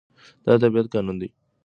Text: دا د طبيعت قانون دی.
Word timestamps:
دا 0.45 0.53
د 0.57 0.61
طبيعت 0.61 0.87
قانون 0.93 1.15
دی. 1.21 1.29